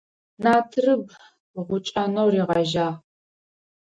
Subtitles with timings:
[0.43, 1.03] Натрыб
[1.67, 2.87] гъукӀэнэу ригъэжьагъ.